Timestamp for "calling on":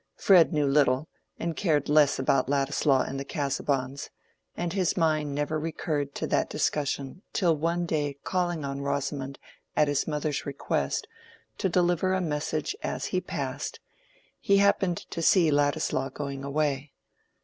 8.23-8.81